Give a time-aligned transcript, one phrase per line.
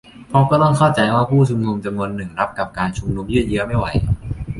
[0.27, 3.85] เพราะก็ต้องเข้าใจว่าผู้ชุมนุมจำนวนหนึ่งรับกับการชุมนุมยืดเยื้อไม่ไหว